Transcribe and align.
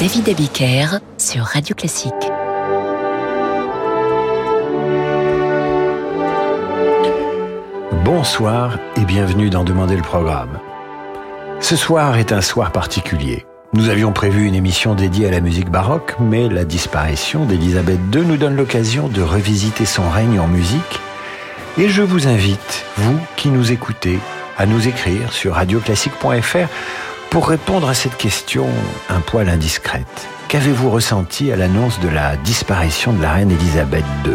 David 0.00 0.30
Abiker 0.30 0.86
sur 1.18 1.44
Radio 1.44 1.74
Classique. 1.74 2.14
Bonsoir 8.02 8.78
et 8.96 9.04
bienvenue 9.04 9.50
dans 9.50 9.62
Demander 9.62 9.96
le 9.96 10.02
programme. 10.02 10.58
Ce 11.60 11.76
soir 11.76 12.16
est 12.16 12.32
un 12.32 12.40
soir 12.40 12.72
particulier. 12.72 13.44
Nous 13.74 13.90
avions 13.90 14.10
prévu 14.10 14.46
une 14.46 14.54
émission 14.54 14.94
dédiée 14.94 15.26
à 15.26 15.32
la 15.32 15.42
musique 15.42 15.70
baroque, 15.70 16.14
mais 16.18 16.48
la 16.48 16.64
disparition 16.64 17.44
d'Élisabeth 17.44 18.00
II 18.14 18.24
nous 18.24 18.38
donne 18.38 18.56
l'occasion 18.56 19.08
de 19.08 19.20
revisiter 19.20 19.84
son 19.84 20.08
règne 20.08 20.40
en 20.40 20.48
musique. 20.48 20.98
Et 21.76 21.90
je 21.90 22.00
vous 22.00 22.26
invite, 22.26 22.86
vous 22.96 23.20
qui 23.36 23.50
nous 23.50 23.70
écoutez, 23.70 24.18
à 24.56 24.64
nous 24.64 24.88
écrire 24.88 25.30
sur 25.34 25.56
radioclassique.fr 25.56 26.68
pour 27.30 27.48
répondre 27.48 27.88
à 27.88 27.94
cette 27.94 28.16
question 28.16 28.66
un 29.08 29.20
poil 29.20 29.48
indiscrète. 29.48 30.28
Qu'avez-vous 30.48 30.90
ressenti 30.90 31.52
à 31.52 31.56
l'annonce 31.56 32.00
de 32.00 32.08
la 32.08 32.36
disparition 32.36 33.12
de 33.12 33.22
la 33.22 33.32
reine 33.32 33.52
Élisabeth 33.52 34.04
II 34.26 34.34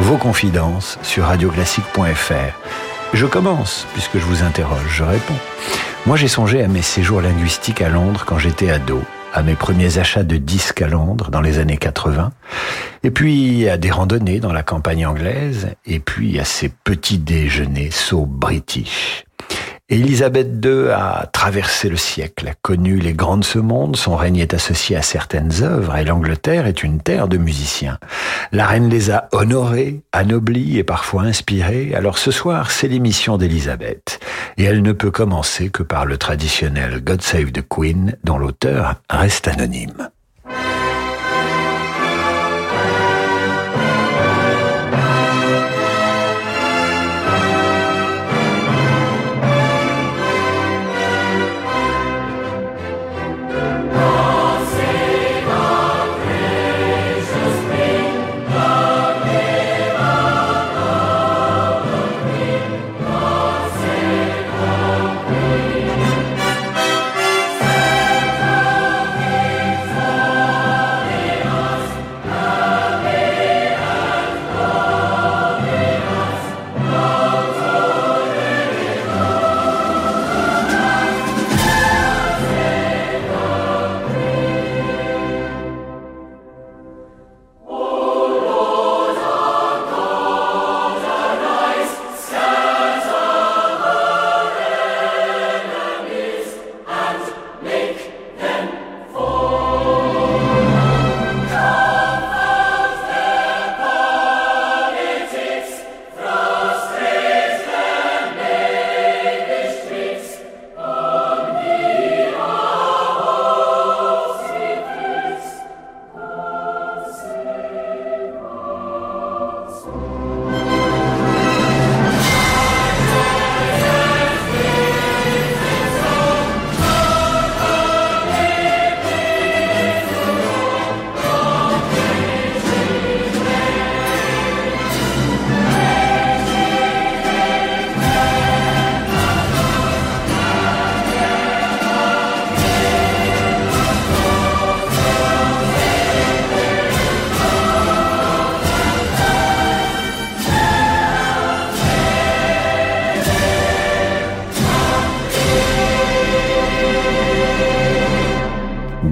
Vos 0.00 0.16
confidences 0.16 0.98
sur 1.02 1.24
radioclassique.fr. 1.26 3.12
Je 3.12 3.26
commence, 3.26 3.86
puisque 3.92 4.18
je 4.18 4.24
vous 4.24 4.42
interroge, 4.42 4.88
je 4.88 5.04
réponds. 5.04 5.38
Moi, 6.06 6.16
j'ai 6.16 6.26
songé 6.26 6.60
à 6.64 6.66
mes 6.66 6.82
séjours 6.82 7.20
linguistiques 7.20 7.80
à 7.80 7.88
Londres 7.88 8.24
quand 8.26 8.38
j'étais 8.38 8.68
ado, 8.68 9.00
à 9.32 9.44
mes 9.44 9.54
premiers 9.54 9.98
achats 9.98 10.24
de 10.24 10.36
disques 10.36 10.82
à 10.82 10.88
Londres 10.88 11.30
dans 11.30 11.40
les 11.40 11.60
années 11.60 11.76
80, 11.76 12.32
et 13.04 13.10
puis 13.12 13.68
à 13.68 13.76
des 13.76 13.92
randonnées 13.92 14.40
dans 14.40 14.52
la 14.52 14.64
campagne 14.64 15.06
anglaise, 15.06 15.68
et 15.86 16.00
puis 16.00 16.40
à 16.40 16.44
ces 16.44 16.68
petits 16.68 17.18
déjeuners 17.18 17.92
so 17.92 18.26
british. 18.26 19.24
Élisabeth 19.90 20.64
II 20.64 20.88
a 20.88 21.28
traversé 21.30 21.90
le 21.90 21.98
siècle, 21.98 22.48
a 22.48 22.54
connu 22.62 22.98
les 22.98 23.12
grands 23.12 23.36
de 23.36 23.44
ce 23.44 23.58
monde, 23.58 23.96
son 23.96 24.16
règne 24.16 24.38
est 24.38 24.54
associé 24.54 24.96
à 24.96 25.02
certaines 25.02 25.62
œuvres 25.62 25.94
et 25.96 26.04
l'Angleterre 26.04 26.66
est 26.66 26.82
une 26.82 27.02
terre 27.02 27.28
de 27.28 27.36
musiciens. 27.36 27.98
La 28.50 28.66
reine 28.66 28.88
les 28.88 29.10
a 29.10 29.28
honorés, 29.32 30.00
anoblis 30.12 30.78
et 30.78 30.84
parfois 30.84 31.24
inspirés, 31.24 31.94
alors 31.94 32.16
ce 32.16 32.30
soir 32.30 32.70
c'est 32.70 32.88
l'émission 32.88 33.36
d'Élisabeth. 33.36 34.20
Et 34.56 34.64
elle 34.64 34.80
ne 34.80 34.92
peut 34.92 35.10
commencer 35.10 35.68
que 35.68 35.82
par 35.82 36.06
le 36.06 36.16
traditionnel 36.16 37.04
God 37.04 37.20
Save 37.20 37.52
the 37.52 37.62
Queen 37.68 38.16
dont 38.24 38.38
l'auteur 38.38 38.94
reste 39.10 39.48
anonyme. 39.48 40.08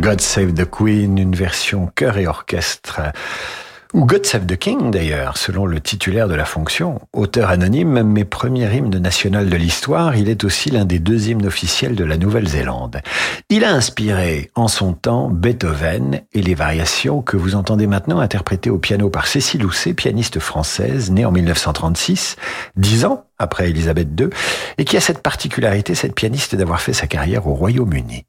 God 0.00 0.20
Save 0.20 0.54
the 0.54 0.68
Queen, 0.68 1.18
une 1.18 1.34
version 1.34 1.90
chœur 1.94 2.18
et 2.18 2.26
orchestre. 2.26 3.00
Ou 3.94 4.06
God 4.06 4.24
Save 4.24 4.46
the 4.46 4.56
King 4.56 4.90
d'ailleurs, 4.90 5.36
selon 5.36 5.66
le 5.66 5.78
titulaire 5.78 6.26
de 6.26 6.34
la 6.34 6.46
fonction. 6.46 7.00
Auteur 7.12 7.50
anonyme, 7.50 8.02
mais 8.02 8.24
premier 8.24 8.74
hymne 8.74 8.96
national 8.98 9.50
de 9.50 9.56
l'histoire, 9.56 10.16
il 10.16 10.30
est 10.30 10.44
aussi 10.44 10.70
l'un 10.70 10.86
des 10.86 10.98
deux 10.98 11.28
hymnes 11.28 11.46
officiels 11.46 11.94
de 11.94 12.04
la 12.04 12.16
Nouvelle-Zélande. 12.16 13.02
Il 13.50 13.64
a 13.64 13.72
inspiré 13.72 14.50
en 14.54 14.66
son 14.66 14.94
temps 14.94 15.28
Beethoven 15.28 16.22
et 16.32 16.40
les 16.40 16.54
variations 16.54 17.20
que 17.20 17.36
vous 17.36 17.54
entendez 17.54 17.86
maintenant 17.86 18.20
interprétées 18.20 18.70
au 18.70 18.78
piano 18.78 19.10
par 19.10 19.26
Cécile 19.26 19.66
Housset, 19.66 19.92
pianiste 19.92 20.38
française, 20.38 21.10
née 21.10 21.26
en 21.26 21.32
1936, 21.32 22.36
dix 22.76 23.04
ans 23.04 23.24
après 23.38 23.68
Elisabeth 23.68 24.08
II, 24.18 24.30
et 24.78 24.86
qui 24.86 24.96
a 24.96 25.00
cette 25.00 25.22
particularité, 25.22 25.94
cette 25.94 26.14
pianiste, 26.14 26.54
d'avoir 26.54 26.80
fait 26.80 26.94
sa 26.94 27.06
carrière 27.06 27.46
au 27.46 27.52
Royaume-Uni. 27.52 28.24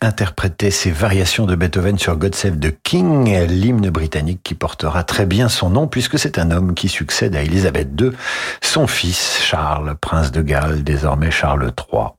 Interprétait 0.00 0.70
ses 0.70 0.90
variations 0.90 1.46
de 1.46 1.56
Beethoven 1.56 1.98
sur 1.98 2.16
God 2.16 2.32
the 2.32 2.74
King, 2.84 3.46
l'hymne 3.48 3.90
britannique 3.90 4.40
qui 4.44 4.54
portera 4.54 5.02
très 5.02 5.26
bien 5.26 5.48
son 5.48 5.70
nom 5.70 5.88
puisque 5.88 6.18
c'est 6.18 6.38
un 6.38 6.52
homme 6.52 6.74
qui 6.74 6.88
succède 6.88 7.34
à 7.34 7.42
Élisabeth 7.42 7.88
II, 8.00 8.12
son 8.60 8.86
fils 8.86 9.40
Charles, 9.42 9.96
prince 10.00 10.30
de 10.30 10.42
Galles, 10.42 10.84
désormais 10.84 11.32
Charles 11.32 11.72
III. 11.92 12.17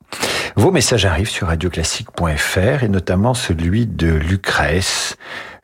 Vos 0.55 0.71
messages 0.71 1.05
arrivent 1.05 1.29
sur 1.29 1.47
radioclassique.fr 1.47 2.83
et 2.83 2.89
notamment 2.89 3.33
celui 3.33 3.85
de 3.85 4.07
Lucrèce. 4.07 5.15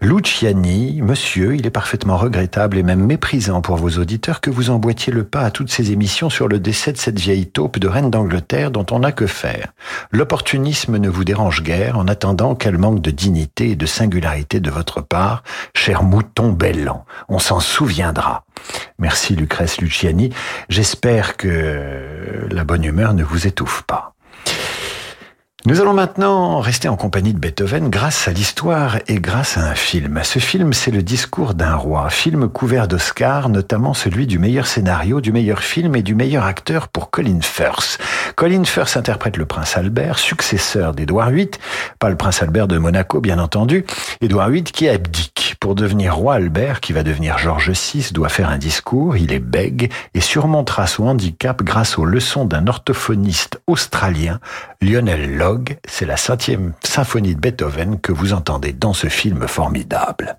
Luciani, 0.01 1.01
monsieur, 1.01 1.55
il 1.55 1.65
est 1.65 1.71
parfaitement 1.71 2.17
regrettable 2.17 2.77
et 2.77 2.83
même 2.83 3.03
méprisant 3.03 3.61
pour 3.61 3.77
vos 3.77 3.91
auditeurs 3.91 4.41
que 4.41 4.49
vous 4.49 4.69
emboîtiez 4.69 5.13
le 5.13 5.23
pas 5.23 5.41
à 5.41 5.51
toutes 5.51 5.71
ces 5.71 5.91
émissions 5.91 6.29
sur 6.29 6.47
le 6.47 6.59
décès 6.59 6.91
de 6.91 6.97
cette 6.97 7.19
vieille 7.19 7.47
taupe 7.47 7.79
de 7.79 7.87
reine 7.87 8.11
d'Angleterre 8.11 8.71
dont 8.71 8.85
on 8.91 8.99
n'a 8.99 9.13
que 9.13 9.25
faire. 9.25 9.71
L'opportunisme 10.11 10.97
ne 10.97 11.09
vous 11.09 11.23
dérange 11.23 11.63
guère 11.63 11.97
en 11.97 12.07
attendant 12.07 12.56
qu'elle 12.56 12.77
manque 12.77 13.01
de 13.01 13.11
dignité 13.11 13.71
et 13.71 13.75
de 13.75 13.85
singularité 13.85 14.59
de 14.59 14.69
votre 14.69 15.01
part, 15.01 15.44
cher 15.73 16.04
mouton 16.04 16.51
bellan. 16.51 17.06
On 17.30 17.39
s'en 17.39 17.61
souviendra. 17.61 18.44
Merci 18.99 19.35
Lucrèce 19.35 19.80
Luciani. 19.80 20.31
J'espère 20.69 21.37
que 21.37 22.47
la 22.51 22.63
bonne 22.63 22.83
humeur 22.83 23.13
ne 23.13 23.23
vous 23.23 23.47
étouffe 23.47 23.83
pas. 23.83 24.15
Nous 25.68 25.81
allons 25.81 25.94
maintenant 25.94 26.60
rester 26.60 26.90
en 26.90 26.95
compagnie 26.95 27.34
de 27.34 27.40
Beethoven 27.40 27.90
grâce 27.90 28.28
à 28.28 28.31
l'histoire 28.31 29.00
et 29.07 29.16
grâce 29.16 29.57
à 29.57 29.62
un 29.62 29.74
film. 29.74 30.19
Ce 30.24 30.38
film, 30.38 30.74
c'est 30.74 30.92
le 30.92 31.02
discours 31.02 31.56
d'un 31.56 31.74
roi, 31.74 32.12
film 32.12 32.50
couvert 32.50 32.88
d'Oscars, 32.88 33.50
notamment 33.50 33.95
celui 33.95 34.28
du 34.28 34.38
meilleur 34.38 34.68
scénario, 34.68 35.22
du 35.22 35.31
meilleur 35.31 35.64
film 35.64 35.95
et 35.95 36.04
du 36.04 36.14
meilleur 36.14 36.44
acteur 36.44 36.88
pour 36.88 37.10
Colin 37.10 37.40
Firth. 37.42 37.98
Colin 38.36 38.64
Firth 38.64 38.95
interprète 38.95 39.38
le 39.38 39.48
prince 39.48 39.76
Albert, 39.76 40.19
successeur 40.19 40.94
d'Édouard 40.94 41.31
VIII, 41.31 41.50
pas 41.98 42.12
le 42.12 42.16
prince 42.16 42.44
Albert 42.44 42.68
de 42.68 42.78
Monaco 42.78 43.19
bien 43.19 43.40
entendu, 43.40 43.86
Édouard 44.22 44.50
VIII 44.50 44.64
qui 44.66 44.88
abdique 44.88 45.56
pour 45.60 45.74
devenir 45.74 46.16
roi 46.16 46.36
Albert, 46.36 46.80
qui 46.80 46.94
va 46.94 47.02
devenir 47.02 47.40
George 47.40 47.72
VI, 47.72 48.12
doit 48.12 48.30
faire 48.30 48.50
un 48.50 48.60
discours, 48.60 49.18
il 49.18 49.34
est 49.34 49.40
bègue 49.40 49.92
et 50.14 50.22
surmontera 50.22 50.86
son 50.86 51.07
handicap 51.07 51.64
grâce 51.64 51.98
aux 51.98 52.06
leçons 52.06 52.45
d'un 52.45 52.68
orthophoniste 52.68 53.60
australien, 53.66 54.40
Lionel 54.80 55.36
C'est 55.88 56.06
la 56.06 56.18
cinquième 56.18 56.74
symphonie 56.83 57.35
de 57.35 57.40
Beethoven 57.40 58.00
que 58.00 58.12
vous 58.12 58.33
entendez 58.33 58.74
dans 58.74 58.94
ce 58.94 59.07
film 59.07 59.47
formidable. 59.47 60.38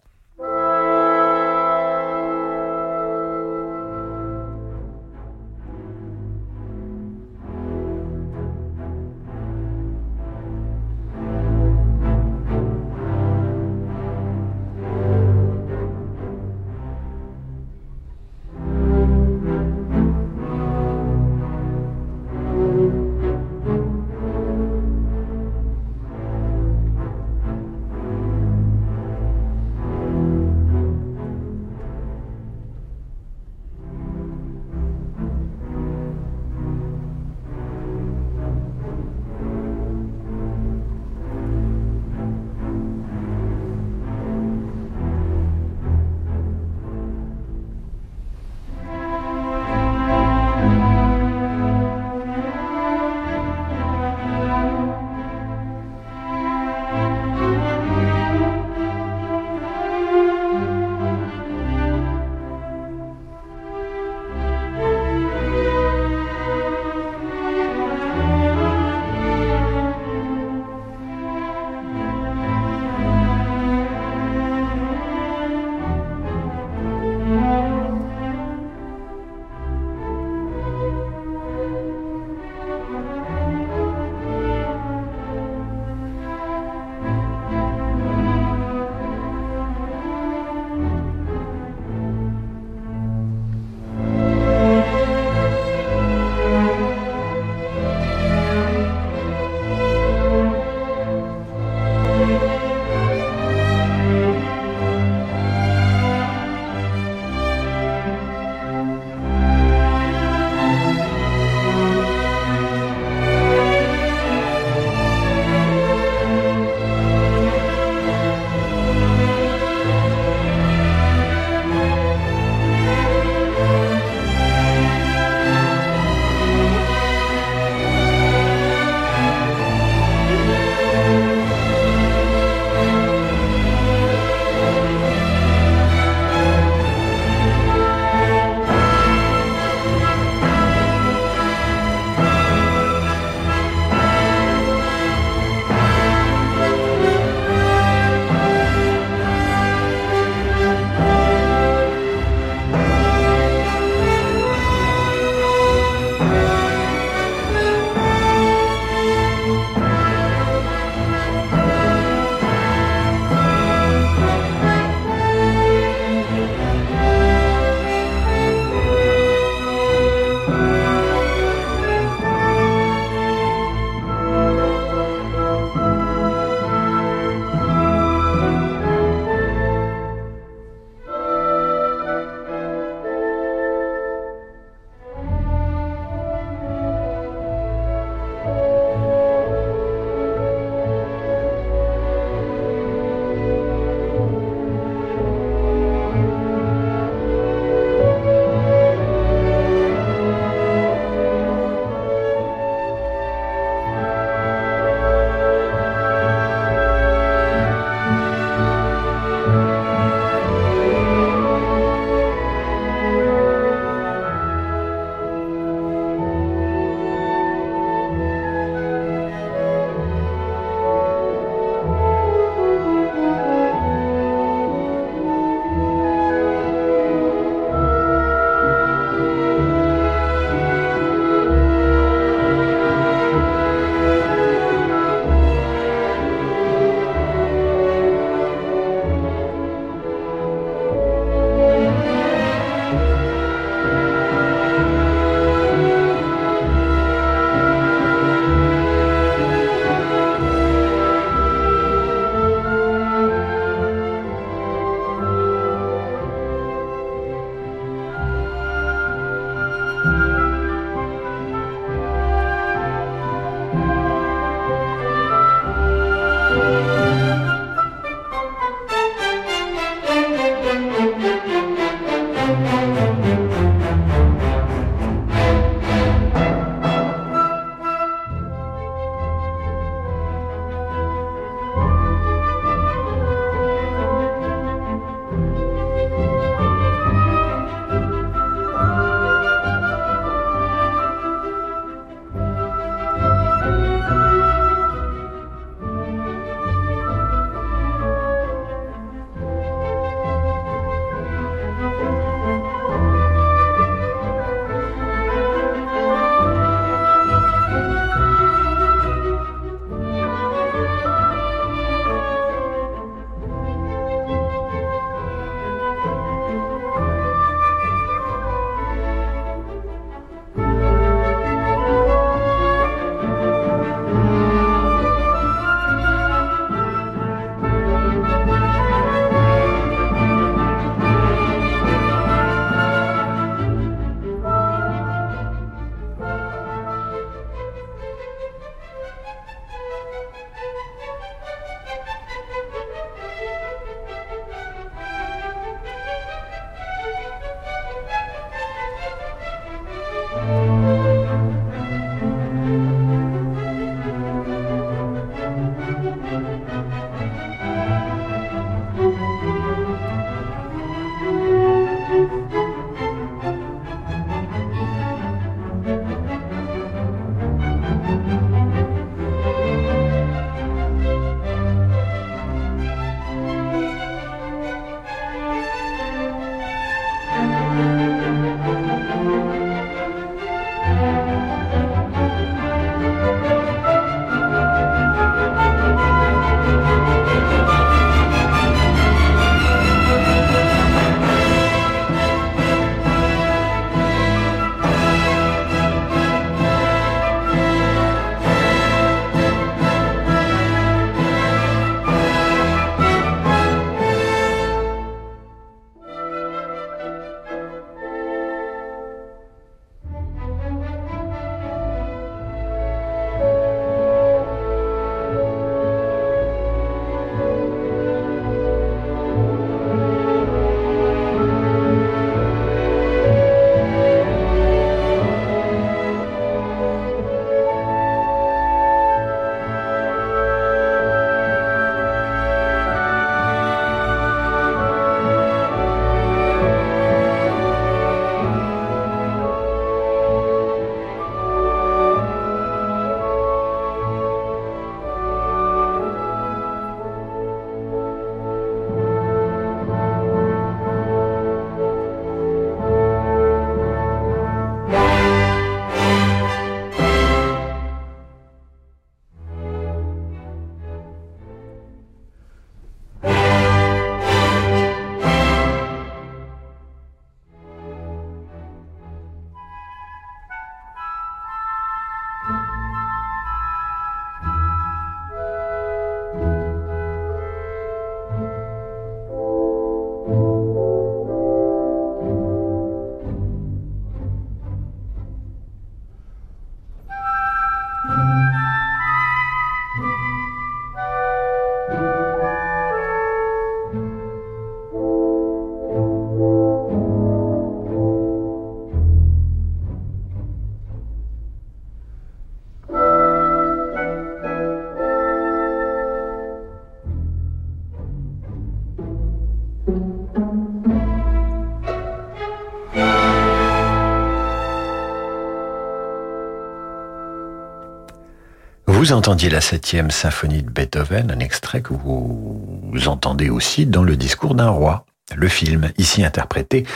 Vous 518.96 519.12
entendiez 519.12 519.50
la 519.50 519.60
septième 519.60 520.10
symphonie 520.10 520.62
de 520.62 520.70
Beethoven, 520.70 521.30
un 521.30 521.38
extrait 521.40 521.82
que 521.82 521.92
vous 521.92 523.08
entendez 523.08 523.50
aussi 523.50 523.84
dans 523.84 524.02
le 524.02 524.16
discours 524.16 524.54
d'un 524.54 524.70
roi. 524.70 525.04
Le 525.34 525.48
film, 525.48 525.90
ici 525.98 526.24
interprété 526.24 526.86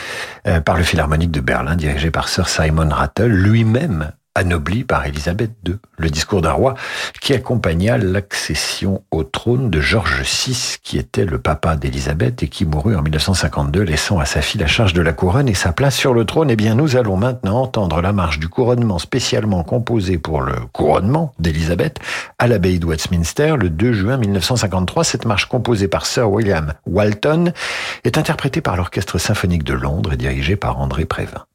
euh, 0.47 0.61
par 0.61 0.77
le 0.77 0.83
Philharmonique 0.83 1.29
de 1.29 1.41
Berlin, 1.41 1.75
dirigé 1.75 2.09
par 2.09 2.27
Sir 2.27 2.49
Simon 2.49 2.89
Rattle, 2.89 3.27
lui-même 3.27 4.13
anobli 4.35 4.83
par 4.83 5.05
Élisabeth 5.05 5.51
II, 5.67 5.75
le 5.97 6.09
discours 6.09 6.41
d'un 6.41 6.53
roi 6.53 6.75
qui 7.21 7.33
accompagna 7.33 7.97
l'accession 7.97 9.03
au 9.11 9.23
trône 9.23 9.69
de 9.69 9.81
George 9.81 10.21
VI, 10.21 10.77
qui 10.81 10.97
était 10.97 11.25
le 11.25 11.39
papa 11.39 11.75
d'Élisabeth 11.75 12.43
et 12.43 12.47
qui 12.47 12.65
mourut 12.65 12.95
en 12.95 13.01
1952, 13.01 13.81
laissant 13.81 14.19
à 14.19 14.25
sa 14.25 14.41
fille 14.41 14.61
la 14.61 14.67
charge 14.67 14.93
de 14.93 15.01
la 15.01 15.13
couronne 15.13 15.49
et 15.49 15.53
sa 15.53 15.73
place 15.73 15.95
sur 15.95 16.13
le 16.13 16.25
trône. 16.25 16.49
Eh 16.49 16.55
bien, 16.55 16.75
nous 16.75 16.95
allons 16.95 17.17
maintenant 17.17 17.61
entendre 17.61 18.01
la 18.01 18.13
marche 18.13 18.39
du 18.39 18.47
couronnement 18.47 18.99
spécialement 18.99 19.63
composée 19.63 20.17
pour 20.17 20.41
le 20.41 20.53
couronnement 20.71 21.33
d'Élisabeth 21.39 21.99
à 22.39 22.47
l'abbaye 22.47 22.79
de 22.79 22.85
Westminster 22.85 23.55
le 23.57 23.69
2 23.69 23.93
juin 23.93 24.17
1953. 24.17 25.03
Cette 25.03 25.25
marche 25.25 25.45
composée 25.45 25.87
par 25.87 26.05
Sir 26.05 26.31
William 26.31 26.73
Walton 26.85 27.51
est 28.03 28.17
interprétée 28.17 28.61
par 28.61 28.77
l'Orchestre 28.77 29.17
symphonique 29.17 29.63
de 29.63 29.73
Londres 29.73 30.13
et 30.13 30.17
dirigée 30.17 30.55
par 30.55 30.79
André 30.79 31.05
Prévin. 31.05 31.45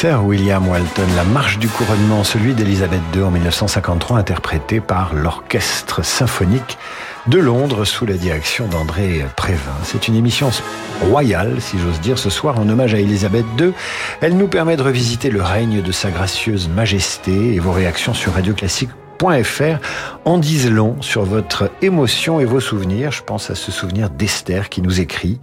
Sir 0.00 0.24
William 0.24 0.66
Walton, 0.66 1.06
la 1.14 1.24
marche 1.24 1.58
du 1.58 1.68
couronnement, 1.68 2.24
celui 2.24 2.54
d'Elisabeth 2.54 3.02
II 3.14 3.24
en 3.24 3.30
1953, 3.30 4.16
interprété 4.16 4.80
par 4.80 5.12
l'Orchestre 5.12 6.02
symphonique 6.02 6.78
de 7.26 7.38
Londres 7.38 7.84
sous 7.84 8.06
la 8.06 8.14
direction 8.14 8.66
d'André 8.66 9.26
Prévin. 9.36 9.76
C'est 9.82 10.08
une 10.08 10.16
émission 10.16 10.48
royale, 11.02 11.60
si 11.60 11.78
j'ose 11.78 12.00
dire, 12.00 12.18
ce 12.18 12.30
soir 12.30 12.58
en 12.58 12.66
hommage 12.70 12.94
à 12.94 12.98
Elisabeth 12.98 13.44
II. 13.58 13.74
Elle 14.22 14.38
nous 14.38 14.48
permet 14.48 14.78
de 14.78 14.82
revisiter 14.82 15.28
le 15.28 15.42
règne 15.42 15.82
de 15.82 15.92
sa 15.92 16.10
gracieuse 16.10 16.70
majesté 16.70 17.54
et 17.54 17.58
vos 17.58 17.72
réactions 17.72 18.14
sur 18.14 18.32
Radio 18.32 18.54
Classique 18.54 18.88
radio-classique.fr 19.20 19.84
en 20.24 20.38
disent 20.38 20.70
long 20.70 21.00
sur 21.02 21.24
votre 21.24 21.70
émotion 21.82 22.40
et 22.40 22.44
vos 22.44 22.60
souvenirs. 22.60 23.12
Je 23.12 23.22
pense 23.22 23.50
à 23.50 23.54
ce 23.54 23.70
souvenir 23.70 24.10
d'Esther 24.10 24.68
qui 24.68 24.82
nous 24.82 25.00
écrit 25.00 25.38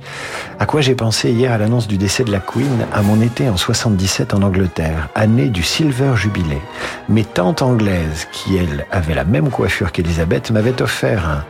À 0.59 0.65
quoi 0.65 0.81
j'ai 0.81 0.95
pensé 0.95 1.29
hier 1.31 1.51
à 1.51 1.59
l'annonce 1.59 1.87
du 1.87 1.99
décès 1.99 2.23
de 2.23 2.31
la 2.31 2.39
Queen 2.39 2.87
à 2.91 3.03
mon 3.03 3.21
été 3.21 3.47
en 3.47 3.57
77 3.57 4.33
en 4.33 4.41
Angleterre, 4.41 5.07
année 5.13 5.49
du 5.49 5.61
Silver 5.61 6.13
Jubilee. 6.15 6.61
Mes 7.09 7.25
tantes 7.25 7.61
anglaises, 7.61 8.27
qui 8.31 8.57
elles 8.57 8.87
avaient 8.89 9.13
la 9.13 9.23
même 9.23 9.51
coiffure 9.51 9.91
qu'Elisabeth, 9.91 10.49
m'avaient 10.49 10.81
offert 10.81 11.43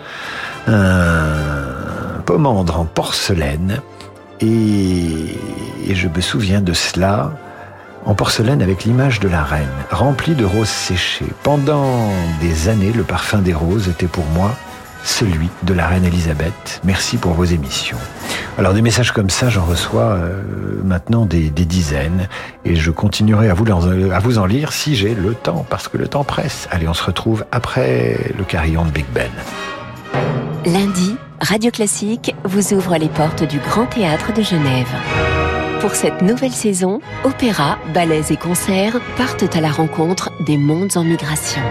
un, 0.67 0.73
un 0.73 2.21
en 2.29 2.85
porcelaine 2.85 3.79
et 4.41 5.37
je 5.89 6.07
me 6.09 6.19
souviens 6.19 6.59
de 6.59 6.73
cela 6.73 7.31
en 8.05 8.13
porcelaine 8.13 8.61
avec 8.61 8.83
l'image 8.83 9.21
de 9.21 9.29
la 9.29 9.43
reine, 9.43 9.67
remplie 9.89 10.35
de 10.35 10.45
roses 10.45 10.67
séchées. 10.67 11.25
Pendant 11.43 12.09
des 12.41 12.67
années, 12.67 12.91
le 12.93 13.03
parfum 13.03 13.39
des 13.39 13.53
roses 13.53 13.87
était 13.87 14.07
pour 14.07 14.25
moi 14.35 14.51
celui 15.07 15.49
de 15.63 15.73
la 15.73 15.87
reine 15.87 16.03
Elisabeth. 16.03 16.81
Merci 16.83 17.17
pour 17.17 17.31
vos 17.31 17.45
émissions. 17.45 17.97
Alors 18.57 18.73
des 18.73 18.81
messages 18.81 19.11
comme 19.11 19.29
ça, 19.29 19.49
j'en 19.49 19.63
reçois 19.63 20.11
euh, 20.13 20.41
maintenant 20.83 21.25
des, 21.25 21.49
dizaines 21.49 22.27
et 22.65 22.75
je 22.75 22.91
continuerai 22.91 23.49
à 23.49 23.53
vous, 23.53 23.65
à 23.71 24.19
vous 24.19 24.37
en 24.37 24.45
lire 24.45 24.73
si 24.73 24.95
j'ai 24.95 25.15
le 25.15 25.33
temps, 25.33 25.65
parce 25.69 25.87
que 25.87 25.97
le 25.97 26.07
temps 26.07 26.23
presse. 26.23 26.67
Allez, 26.71 26.87
on 26.87 26.93
se 26.93 27.03
retrouve 27.03 27.45
après 27.51 28.31
le 28.37 28.43
carillon 28.43 28.85
de 28.85 28.91
Big 28.91 29.05
Ben. 29.13 29.31
Lundi, 30.65 31.15
Radio 31.39 31.71
Classique 31.71 32.35
vous 32.43 32.73
ouvre 32.73 32.97
les 32.97 33.09
portes 33.09 33.43
du 33.43 33.59
Grand 33.59 33.85
Théâtre 33.85 34.33
de 34.33 34.41
Genève. 34.41 34.91
Pour 35.79 35.95
cette 35.95 36.21
nouvelle 36.21 36.51
saison, 36.51 36.99
opéra, 37.23 37.77
ballets 37.93 38.31
et 38.31 38.37
concerts 38.37 38.99
partent 39.15 39.55
à 39.55 39.61
la 39.61 39.71
rencontre 39.71 40.31
des 40.45 40.57
mondes 40.57 40.97
en 40.97 41.03
migration. 41.03 41.61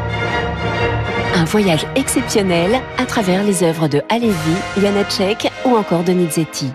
Voyage 1.59 1.87
exceptionnel 1.97 2.83
à 2.99 3.07
travers 3.07 3.43
les 3.43 3.63
œuvres 3.63 3.89
de 3.89 4.03
Halévy, 4.11 4.35
Janacek 4.79 5.51
ou 5.65 5.71
encore 5.71 6.05
de 6.05 6.13
Nizetti. 6.13 6.71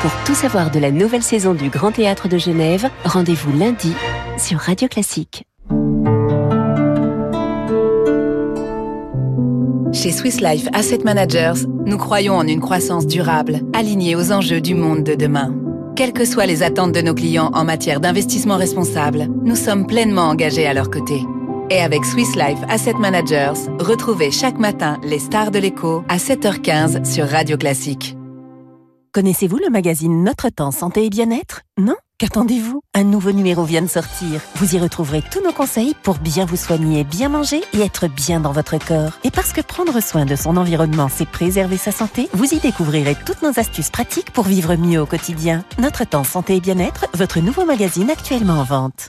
Pour 0.00 0.10
tout 0.26 0.34
savoir 0.34 0.72
de 0.72 0.80
la 0.80 0.90
nouvelle 0.90 1.22
saison 1.22 1.54
du 1.54 1.68
Grand 1.68 1.92
Théâtre 1.92 2.26
de 2.26 2.36
Genève, 2.36 2.90
rendez-vous 3.04 3.56
lundi 3.56 3.94
sur 4.38 4.58
Radio 4.58 4.88
Classique. 4.88 5.44
Chez 9.92 10.10
Swiss 10.10 10.40
Life 10.40 10.66
Asset 10.72 11.04
Managers, 11.04 11.64
nous 11.86 11.96
croyons 11.96 12.34
en 12.34 12.48
une 12.48 12.58
croissance 12.58 13.06
durable, 13.06 13.60
alignée 13.72 14.16
aux 14.16 14.32
enjeux 14.32 14.60
du 14.60 14.74
monde 14.74 15.04
de 15.04 15.14
demain. 15.14 15.54
Quelles 15.94 16.12
que 16.12 16.24
soient 16.24 16.46
les 16.46 16.64
attentes 16.64 16.90
de 16.90 17.02
nos 17.02 17.14
clients 17.14 17.52
en 17.54 17.62
matière 17.62 18.00
d'investissement 18.00 18.56
responsable, 18.56 19.28
nous 19.44 19.54
sommes 19.54 19.86
pleinement 19.86 20.22
engagés 20.22 20.66
à 20.66 20.74
leur 20.74 20.90
côté. 20.90 21.22
Et 21.72 21.80
avec 21.80 22.04
Swiss 22.04 22.36
Life 22.36 22.58
Asset 22.68 22.92
Managers, 22.98 23.54
retrouvez 23.78 24.30
chaque 24.30 24.58
matin 24.58 25.00
les 25.02 25.18
stars 25.18 25.50
de 25.50 25.58
l'écho 25.58 26.04
à 26.06 26.18
7h15 26.18 27.10
sur 27.10 27.26
Radio 27.26 27.56
Classique. 27.56 28.14
Connaissez-vous 29.14 29.56
le 29.56 29.70
magazine 29.70 30.22
Notre 30.22 30.50
Temps 30.50 30.70
Santé 30.70 31.06
et 31.06 31.08
Bien-être? 31.08 31.62
Non? 31.78 31.94
Qu'attendez-vous? 32.18 32.82
Un 32.92 33.04
nouveau 33.04 33.32
numéro 33.32 33.64
vient 33.64 33.80
de 33.80 33.86
sortir. 33.86 34.42
Vous 34.56 34.74
y 34.76 34.78
retrouverez 34.78 35.22
tous 35.22 35.42
nos 35.42 35.52
conseils 35.52 35.94
pour 36.02 36.18
bien 36.18 36.44
vous 36.44 36.58
soigner, 36.58 37.04
bien 37.04 37.30
manger 37.30 37.62
et 37.72 37.80
être 37.80 38.06
bien 38.06 38.40
dans 38.40 38.52
votre 38.52 38.76
corps. 38.76 39.18
Et 39.24 39.30
parce 39.30 39.54
que 39.54 39.62
prendre 39.62 39.98
soin 40.02 40.26
de 40.26 40.36
son 40.36 40.58
environnement, 40.58 41.08
c'est 41.08 41.26
préserver 41.26 41.78
sa 41.78 41.90
santé, 41.90 42.28
vous 42.34 42.52
y 42.52 42.58
découvrirez 42.58 43.16
toutes 43.24 43.40
nos 43.40 43.58
astuces 43.58 43.90
pratiques 43.90 44.30
pour 44.32 44.44
vivre 44.44 44.76
mieux 44.76 45.00
au 45.00 45.06
quotidien. 45.06 45.64
Notre 45.78 46.04
Temps 46.04 46.24
Santé 46.24 46.56
et 46.56 46.60
Bien-être, 46.60 47.06
votre 47.14 47.40
nouveau 47.40 47.64
magazine 47.64 48.10
actuellement 48.10 48.60
en 48.60 48.64
vente. 48.64 49.08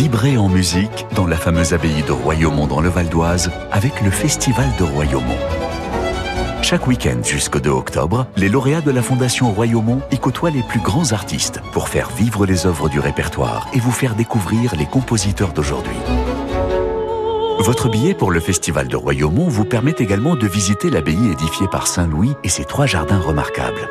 Vibrez 0.00 0.38
en 0.38 0.48
musique 0.48 1.04
dans 1.14 1.26
la 1.26 1.36
fameuse 1.36 1.74
abbaye 1.74 2.02
de 2.02 2.12
Royaumont 2.12 2.66
dans 2.66 2.80
le 2.80 2.88
Val 2.88 3.10
d'Oise 3.10 3.50
avec 3.70 4.00
le 4.00 4.10
Festival 4.10 4.66
de 4.78 4.82
Royaumont. 4.82 5.36
Chaque 6.62 6.86
week-end 6.86 7.18
jusqu'au 7.22 7.60
2 7.60 7.68
octobre, 7.68 8.26
les 8.34 8.48
lauréats 8.48 8.80
de 8.80 8.90
la 8.90 9.02
Fondation 9.02 9.52
Royaumont 9.52 10.00
y 10.10 10.18
côtoient 10.18 10.48
les 10.48 10.62
plus 10.62 10.80
grands 10.80 11.12
artistes 11.12 11.60
pour 11.74 11.90
faire 11.90 12.08
vivre 12.08 12.46
les 12.46 12.64
œuvres 12.64 12.88
du 12.88 12.98
répertoire 12.98 13.68
et 13.74 13.78
vous 13.78 13.92
faire 13.92 14.14
découvrir 14.14 14.74
les 14.74 14.86
compositeurs 14.86 15.52
d'aujourd'hui. 15.52 15.98
Votre 17.58 17.90
billet 17.90 18.14
pour 18.14 18.30
le 18.30 18.40
Festival 18.40 18.88
de 18.88 18.96
Royaumont 18.96 19.48
vous 19.48 19.66
permet 19.66 19.94
également 19.98 20.34
de 20.34 20.46
visiter 20.46 20.88
l'abbaye 20.88 21.30
édifiée 21.30 21.68
par 21.68 21.86
Saint 21.86 22.06
Louis 22.06 22.32
et 22.42 22.48
ses 22.48 22.64
trois 22.64 22.86
jardins 22.86 23.20
remarquables. 23.20 23.90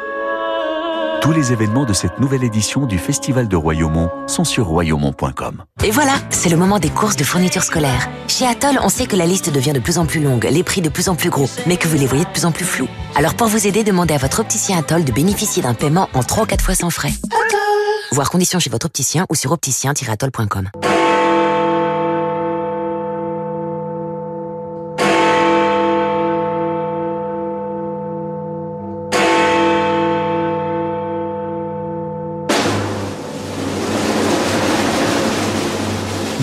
Tous 1.22 1.34
les 1.34 1.52
événements 1.52 1.86
de 1.86 1.94
cette 1.94 2.20
nouvelle 2.20 2.44
édition 2.44 2.86
du 2.86 2.98
Festival 2.98 3.48
de 3.48 3.56
Royaumont 3.56 4.10
sont 4.28 4.46
sur 4.46 4.68
royaumont.com. 4.68 5.64
Et 5.84 5.92
voilà, 5.92 6.14
c'est 6.30 6.50
le 6.50 6.56
moment 6.56 6.80
des 6.80 6.90
courses 6.90 7.18
de 7.18 7.24
fournitures 7.24 7.64
scolaires. 7.64 8.10
Chez 8.28 8.48
Atoll, 8.48 8.80
on 8.82 8.90
sait 8.90 9.06
que 9.06 9.18
la 9.18 9.26
liste 9.26 9.52
devient 9.52 9.74
de 9.74 9.80
plus 9.80 9.98
en 9.98 10.06
plus 10.06 10.22
longue, 10.22 10.48
les 10.50 10.64
prix 10.64 10.82
de 10.82 10.90
plus 10.90 11.10
en 11.10 11.16
plus 11.16 11.30
gros, 11.30 11.50
mais 11.68 11.78
que 11.78 11.88
vous 11.88 11.98
les 11.98 12.06
voyez 12.06 12.24
de 12.24 12.30
plus 12.30 12.46
en 12.46 12.52
plus 12.52 12.66
flous. 12.66 12.88
Alors 13.16 13.36
pour 13.36 13.48
vous 13.48 13.68
aider, 13.68 13.84
demandez 13.84 14.14
à 14.14 14.18
votre 14.18 14.40
opticien 14.40 14.78
Atoll 14.78 15.04
de 15.04 15.12
bénéficier 15.12 15.62
d'un 15.62 15.74
paiement 15.74 16.08
en 16.14 16.24
3 16.24 16.44
ou 16.44 16.48
4 16.48 16.64
fois 16.64 16.76
sans 16.76 16.90
frais. 16.90 17.12
Voir 18.12 18.30
conditions 18.30 18.60
chez 18.60 18.70
votre 18.70 18.86
opticien 18.86 19.26
ou 19.30 19.36
sur 19.36 19.52
opticien-atoll.com. 19.52 20.70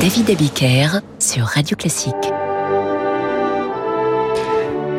David 0.07 0.31
Abiker 0.31 1.01
sur 1.19 1.47
Radio 1.47 1.77
Classique. 1.77 2.15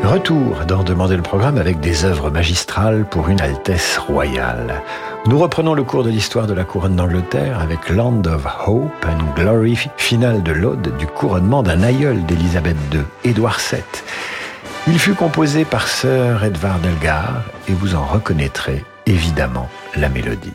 Retour 0.04 0.66
dans 0.68 0.84
Demander 0.84 1.16
le 1.16 1.22
programme 1.22 1.58
avec 1.58 1.80
des 1.80 2.04
œuvres 2.04 2.30
magistrales 2.30 3.06
pour 3.10 3.30
une 3.30 3.40
Altesse 3.40 3.98
royale. 3.98 4.84
Nous 5.26 5.40
reprenons 5.40 5.76
le 5.76 5.84
cours 5.84 6.04
de 6.04 6.10
l'histoire 6.10 6.46
de 6.46 6.54
la 6.54 6.66
couronne 6.66 6.98
d'Angleterre 6.98 7.62
avec 7.62 7.88
Land 7.88 8.24
of 8.26 8.46
Hope 8.68 9.06
and 9.06 9.34
Glory, 9.42 9.80
finale 9.96 10.44
de 10.44 10.52
l'Aude 10.52 10.92
du 10.98 11.08
couronnement 11.08 11.64
d'un 11.64 11.84
aïeul 11.84 12.26
d'Élisabeth 12.26 12.76
II, 12.92 13.00
Édouard 13.24 13.60
VII. 13.60 13.82
Il 14.88 15.00
fut 15.00 15.14
composé 15.14 15.64
par 15.64 15.88
Sir 15.88 16.44
Edvard 16.44 16.80
Elgar 16.84 17.44
et 17.70 17.74
vous 17.74 17.96
en 17.96 18.04
reconnaîtrez 18.04 18.84
évidemment 19.06 19.70
la 19.96 20.10
mélodie. 20.10 20.52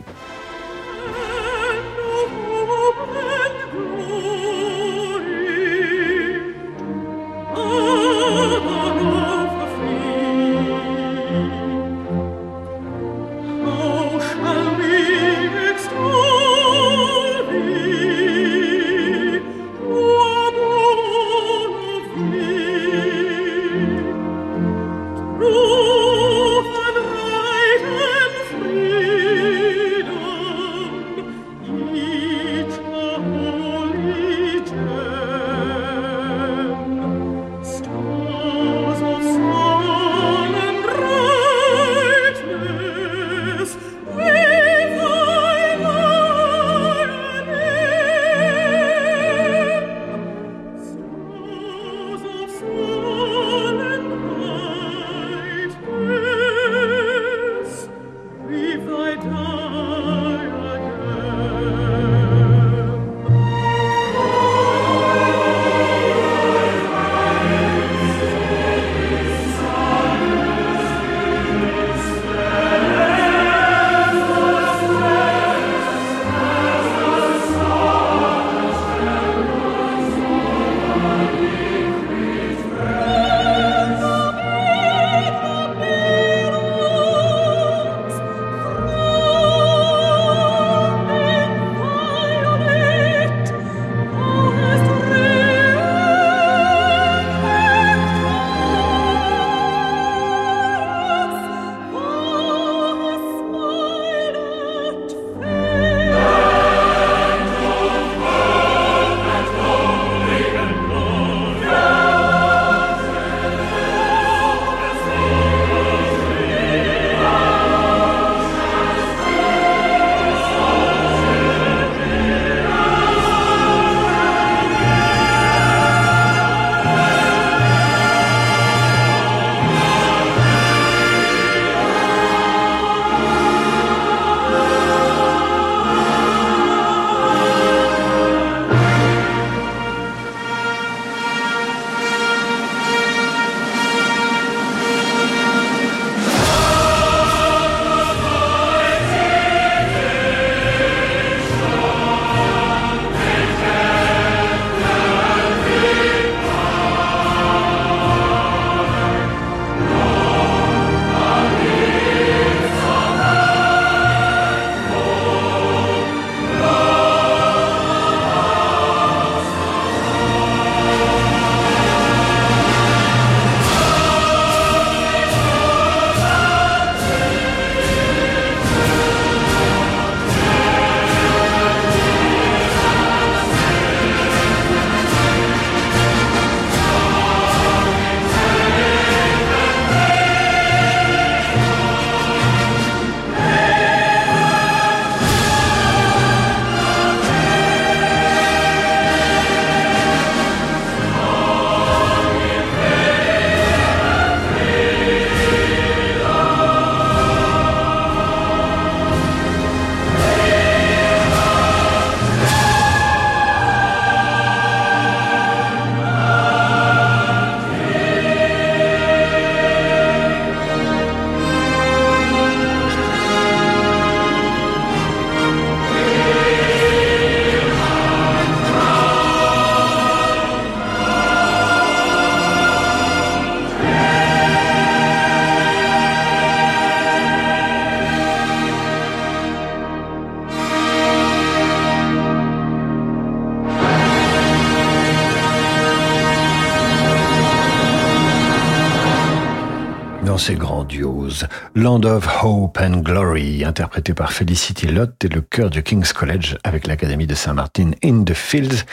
Dans 250.43 250.47
ses 250.47 250.55
grandioses. 250.55 251.47
Land 251.77 252.03
of 252.03 252.43
Hope 252.43 252.79
and 252.81 253.03
Glory, 253.03 253.65
interprété 253.65 254.13
par 254.13 254.33
Felicity 254.33 254.89
Lott 254.89 255.25
et 255.25 255.29
le 255.29 255.41
chœur 255.41 255.71
du 255.71 255.85
King's 255.85 256.13
College 256.13 256.57
avec 256.65 256.89
l'Académie 256.89 257.29
de 257.29 257.35
Saint-Martin 257.35 257.93
in 258.03 258.25
the 258.25 258.35
Fields, 258.35 258.85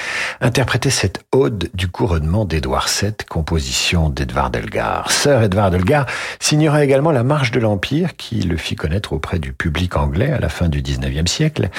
interprétait 0.42 0.92
cette 0.92 1.24
ode 1.32 1.72
du 1.74 1.88
couronnement 1.88 2.46
d'Édouard 2.46 2.88
VII, 2.88 3.14
composition 3.28 4.10
d'Edvard 4.10 4.52
Elgar. 4.54 5.12
Sir 5.12 5.42
Edvard 5.42 5.74
Elgar 5.74 6.06
signera 6.40 6.84
également 6.84 7.12
la 7.12 7.24
Marche 7.24 7.50
de 7.50 7.60
l'Empire 7.60 8.16
qui 8.16 8.42
le 8.42 8.58
fit 8.58 8.76
connaître 8.76 9.14
auprès 9.14 9.40
du 9.40 9.52
public 9.52 9.98
anglais 9.98 10.32
à 10.32 10.40
la 10.40 10.50
fin 10.50 10.70
du 10.70 10.84
XIXe 10.84 11.32
siècle 11.32 11.70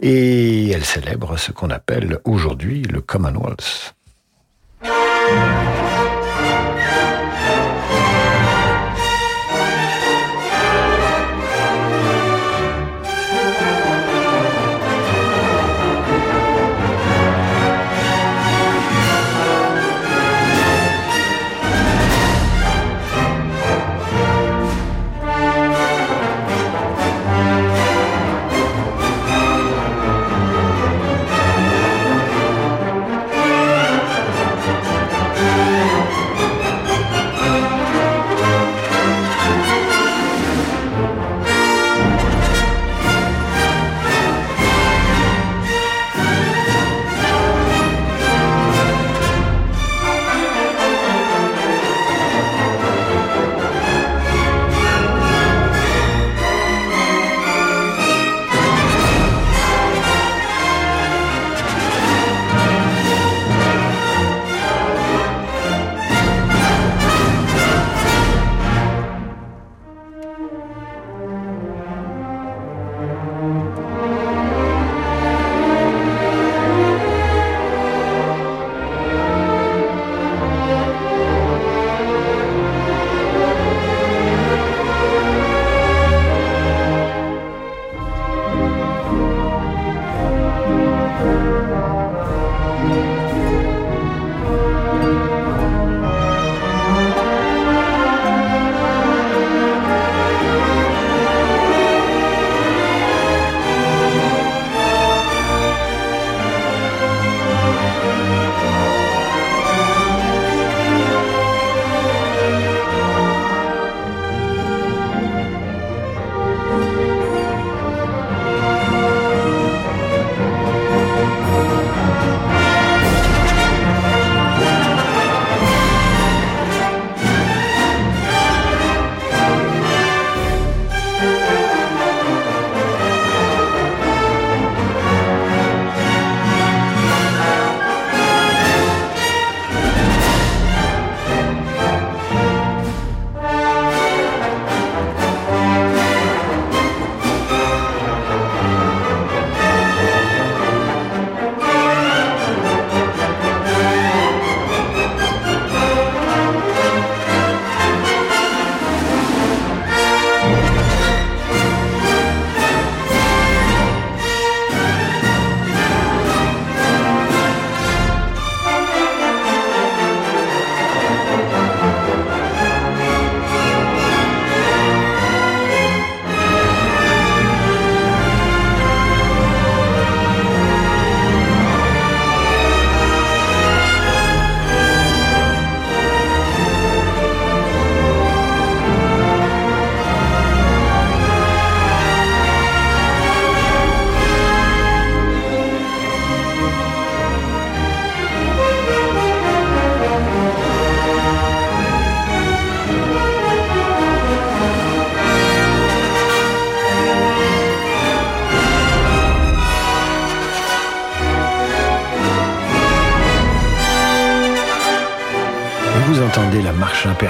et 0.00 0.70
elle 0.70 0.84
célèbre 0.84 1.36
ce 1.38 1.50
qu'on 1.50 1.70
appelle 1.70 2.18
aujourd'hui 2.24 2.82
le 2.82 3.00
Commonwealth. 3.00 3.94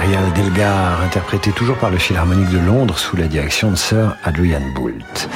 Impériale 0.09 0.33
d'Elgar, 0.33 1.01
interprétée 1.01 1.51
toujours 1.51 1.77
par 1.77 1.91
le 1.91 1.99
Philharmonique 1.99 2.49
de 2.49 2.57
Londres 2.57 2.97
sous 2.97 3.15
la 3.15 3.27
direction 3.27 3.69
de 3.69 3.75
Sir 3.75 4.15
Adrian 4.23 4.61
Boult. 4.73 5.29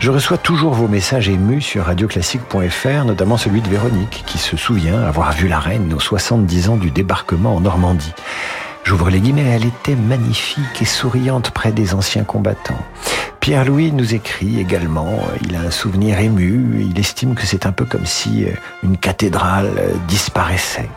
Je 0.00 0.10
reçois 0.10 0.36
toujours 0.36 0.74
vos 0.74 0.88
messages 0.88 1.28
émus 1.28 1.60
sur 1.60 1.84
radioclassique.fr, 1.84 3.04
notamment 3.04 3.36
celui 3.36 3.60
de 3.60 3.68
Véronique, 3.68 4.24
qui 4.26 4.38
se 4.38 4.56
souvient 4.56 5.00
avoir 5.00 5.32
vu 5.32 5.46
la 5.46 5.60
reine 5.60 5.92
aux 5.94 6.00
70 6.00 6.70
ans 6.70 6.76
du 6.76 6.90
débarquement 6.90 7.54
en 7.54 7.60
Normandie. 7.60 8.14
J'ouvre 8.82 9.10
les 9.10 9.20
guillemets, 9.20 9.48
elle 9.48 9.66
était 9.66 9.94
magnifique 9.94 10.82
et 10.82 10.86
souriante 10.86 11.52
près 11.52 11.70
des 11.70 11.94
anciens 11.94 12.24
combattants. 12.24 12.82
Pierre-Louis 13.38 13.92
nous 13.92 14.14
écrit 14.14 14.58
également, 14.58 15.20
il 15.48 15.54
a 15.54 15.60
un 15.60 15.70
souvenir 15.70 16.18
ému, 16.18 16.84
il 16.90 16.98
estime 16.98 17.36
que 17.36 17.46
c'est 17.46 17.64
un 17.64 17.72
peu 17.72 17.84
comme 17.84 18.06
si 18.06 18.44
euh, 18.44 18.50
une 18.82 18.96
cathédrale 18.96 19.70
euh, 19.78 19.92
disparaissait. 20.08 20.88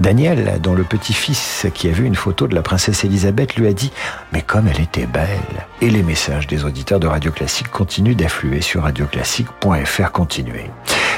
Daniel, 0.00 0.58
dont 0.60 0.74
le 0.74 0.82
petit-fils 0.82 1.66
qui 1.72 1.88
a 1.88 1.92
vu 1.92 2.04
une 2.04 2.16
photo 2.16 2.48
de 2.48 2.54
la 2.54 2.62
princesse 2.62 3.04
Elisabeth, 3.04 3.56
lui 3.56 3.68
a 3.68 3.72
dit 3.72 3.92
Mais 4.32 4.42
comme 4.42 4.66
elle 4.68 4.80
était 4.80 5.06
belle 5.06 5.66
Et 5.80 5.90
les 5.90 6.02
messages 6.02 6.46
des 6.46 6.64
auditeurs 6.64 7.00
de 7.00 7.06
Radio 7.06 7.30
Classique 7.30 7.70
continuent 7.70 8.16
d'affluer 8.16 8.60
sur 8.60 8.82
radioclassique.fr 8.82 10.10
continuer. 10.12 10.70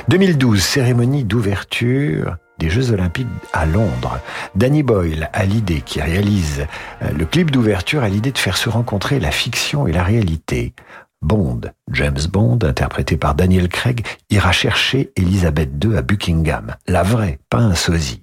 2012, 0.09 0.63
cérémonie 0.63 1.25
d'ouverture 1.25 2.37
des 2.59 2.71
Jeux 2.71 2.93
Olympiques 2.93 3.27
à 3.53 3.67
Londres. 3.67 4.19
Danny 4.55 4.83
Boyle 4.83 5.31
a 5.33 5.45
l'idée, 5.45 5.83
qui 5.85 6.01
réalise 6.01 6.67
euh, 7.03 7.11
le 7.17 7.27
clip 7.27 7.51
d'ouverture, 7.51 8.03
a 8.03 8.09
l'idée 8.09 8.33
de 8.33 8.39
faire 8.39 8.57
se 8.57 8.69
rencontrer 8.69 9.21
la 9.21 9.31
fiction 9.31 9.87
et 9.87 9.93
la 9.93 10.03
réalité. 10.03 10.75
Bond, 11.23 11.63
James 11.91 12.21
Bond, 12.31 12.59
interprété 12.63 13.17
par 13.17 13.35
Daniel 13.35 13.69
Craig, 13.69 14.07
ira 14.31 14.53
chercher 14.53 15.13
Elisabeth 15.17 15.71
II 15.83 15.97
à 15.97 16.03
Buckingham. 16.03 16.77
La 16.87 17.03
vraie, 17.03 17.39
pas 17.51 17.59
un 17.59 17.75
sosie. 17.75 18.23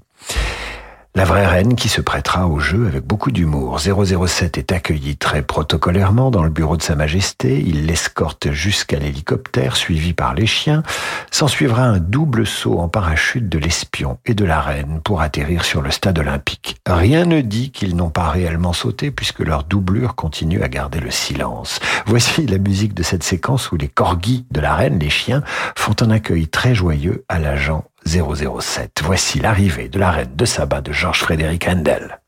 La 1.16 1.26
vraie 1.26 1.46
reine 1.46 1.76
qui 1.76 1.90
se 1.90 2.02
prêtera 2.02 2.48
au 2.48 2.58
jeu 2.58 2.88
avec 2.88 3.06
beaucoup 3.06 3.30
d'humour. 3.30 3.80
007 3.80 4.58
est 4.58 4.72
accueilli 4.72 5.16
très 5.16 5.44
protocolairement 5.44 6.32
dans 6.32 6.42
le 6.42 6.50
bureau 6.50 6.76
de 6.76 6.82
Sa 6.82 6.96
Majesté. 6.96 7.62
Il 7.64 7.86
l'escorte 7.86 8.52
jusqu'à 8.52 8.98
l'hélicoptère, 8.98 9.76
suivi 9.76 10.14
par 10.14 10.34
les 10.34 10.48
chiens. 10.48 10.82
S'en 11.30 11.48
suivra 11.48 11.84
un 11.84 12.00
double 12.00 12.48
saut 12.48 12.80
en 12.80 12.88
parachute 12.88 13.48
de 13.48 13.60
l'espion 13.60 14.18
et 14.26 14.34
de 14.34 14.44
la 14.44 14.60
reine 14.60 15.02
pour 15.04 15.22
atterrir 15.22 15.66
sur 15.66 15.84
le 15.84 15.92
stade 15.92 16.18
olympique. 16.18 16.78
Rien 16.88 17.26
ne 17.26 17.42
dit 17.42 17.70
qu'ils 17.70 17.96
n'ont 17.96 18.10
pas 18.10 18.30
réellement 18.30 18.74
sauté 18.74 19.12
puisque 19.12 19.42
leur 19.42 19.66
doublure 19.66 20.16
continue 20.16 20.64
à 20.64 20.68
garder 20.68 21.00
le 21.00 21.12
silence. 21.12 21.80
Voici 22.08 22.48
la 22.48 22.58
musique 22.58 22.96
de 22.96 23.04
cette 23.04 23.24
séquence 23.24 23.72
où 23.72 23.78
les 23.78 23.88
corgis 23.88 24.48
de 24.50 24.60
la 24.60 24.74
reine, 24.74 24.98
les 24.98 25.12
chiens, 25.12 25.44
font 25.76 25.96
un 26.02 26.10
accueil 26.10 26.48
très 26.48 26.74
joyeux 26.74 27.24
à 27.30 27.38
l'agent 27.38 27.84
007. 28.06 29.02
Voici 29.04 29.40
l'arrivée 29.40 29.90
de 29.90 30.00
la 30.00 30.12
reine 30.12 30.36
de 30.36 30.46
Saba 30.46 30.82
de 30.82 30.92
Georges 30.92 31.20
Frédéric 31.20 31.68
Handel. 31.68 32.20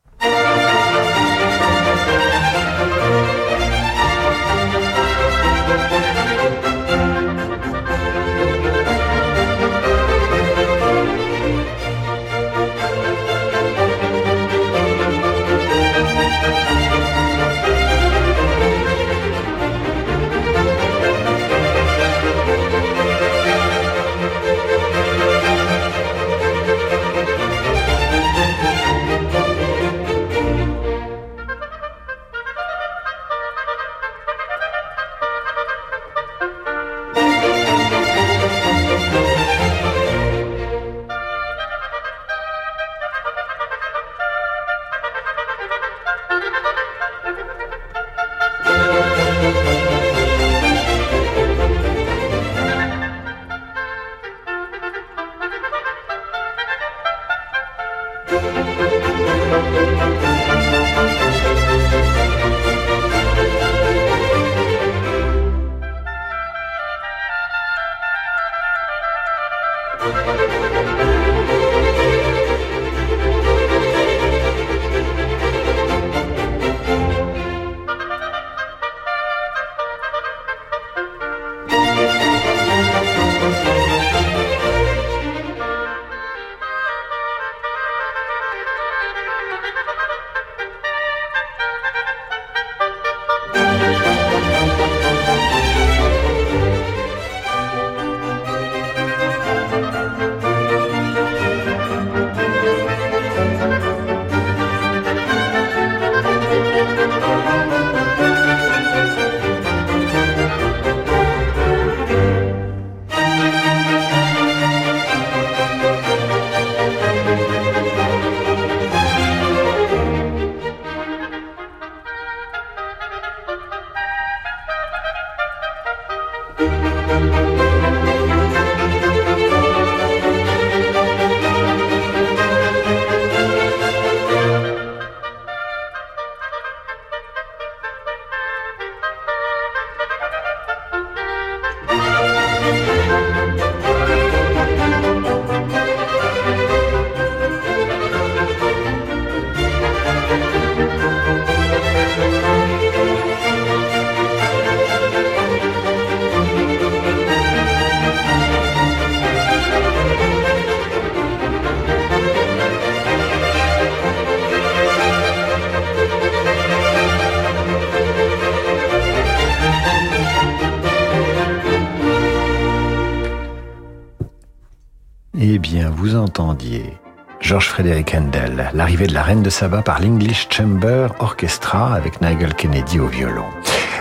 Frédéric 177.76 178.14
Handel, 178.14 178.70
l'arrivée 178.72 179.06
de 179.06 179.12
la 179.12 179.22
Reine 179.22 179.42
de 179.42 179.50
Saba 179.50 179.82
par 179.82 180.00
l'English 180.00 180.48
Chamber 180.50 181.08
Orchestra 181.18 181.94
avec 181.94 182.22
Nigel 182.22 182.54
Kennedy 182.54 182.98
au 182.98 183.06
violon. 183.06 183.44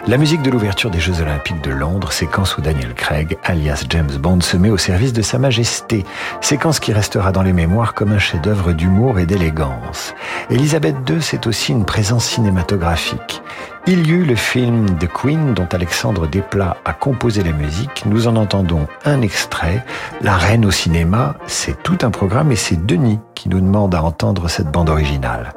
La 0.08 0.18
musique 0.18 0.43
de 0.43 0.51
l'ouverture 0.51 0.91
des 0.91 0.99
Jeux 0.99 1.20
Olympiques 1.22 1.64
de 1.64 1.72
Londres, 1.72 2.12
séquence 2.12 2.60
où 2.60 2.62
Daniel 2.62 2.93
Craig, 2.93 3.39
alias 3.43 3.86
James 3.89 4.12
Bond, 4.20 4.41
se 4.41 4.56
met 4.56 4.70
au 4.70 4.78
service 4.78 5.14
de 5.14 5.24
Sa 5.24 5.39
Majesté, 5.39 6.06
séquence 6.41 6.80
qui 6.80 6.93
restera 6.93 7.32
dans 7.32 7.41
les 7.41 7.53
mémoires 7.53 7.95
comme 7.95 8.12
un 8.12 8.20
chef-d'œuvre 8.20 8.74
d'humour 8.74 9.18
et 9.18 9.26
d'élégance. 9.26 10.14
Elisabeth 10.51 10.95
II, 11.10 11.24
c'est 11.24 11.47
aussi 11.47 11.72
une 11.72 11.86
présence 11.86 12.26
cinématographique. 12.26 13.41
Il 13.88 14.06
y 14.06 14.12
eut 14.12 14.26
le 14.26 14.36
film 14.36 14.95
The 14.99 15.08
Queen 15.12 15.56
dont 15.56 15.68
Alexandre 15.72 16.28
Desplat 16.28 16.78
a 16.86 16.93
composé 16.93 17.41
la 17.41 17.53
musique. 17.53 18.03
Nous 18.06 18.28
en 18.28 18.36
entendons 18.36 18.86
un 19.06 19.24
extrait. 19.24 19.84
La 20.22 20.38
Reine 20.38 20.68
au 20.68 20.72
cinéma, 20.72 21.36
c'est 21.47 21.82
tout 21.82 21.97
un 22.03 22.12
programme 22.12 22.51
et 22.51 22.56
c'est 22.56 22.86
Denis 22.86 23.20
qui 23.34 23.49
nous 23.49 23.60
demande 23.60 23.95
à 23.95 24.03
entendre 24.03 24.49
cette 24.49 24.70
bande 24.70 24.89
originale. 24.89 25.51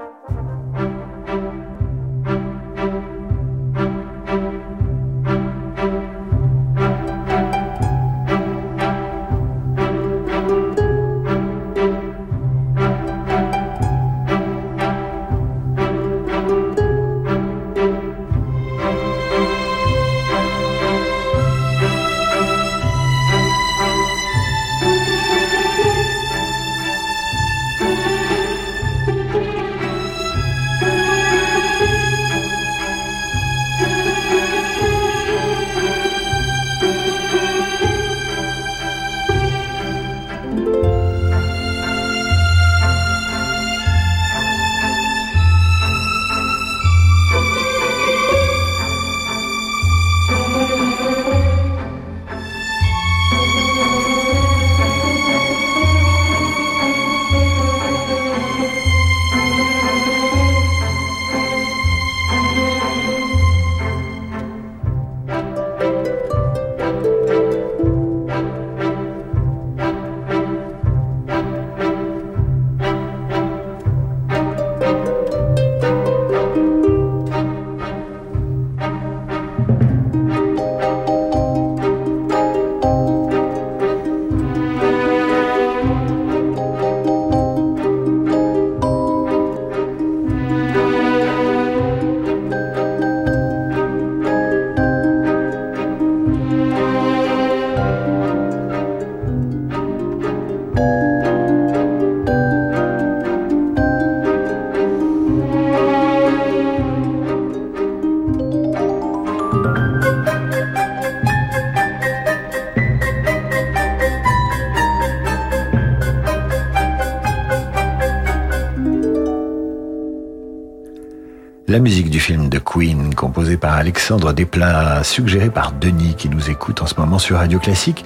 Alexandre 123.78 124.32
Desplat, 124.32 125.04
suggérée 125.04 125.50
par 125.50 125.70
Denis, 125.70 126.16
qui 126.16 126.28
nous 126.28 126.50
écoute 126.50 126.82
en 126.82 126.86
ce 126.86 126.96
moment 126.98 127.20
sur 127.20 127.36
Radio 127.36 127.60
Classique. 127.60 128.04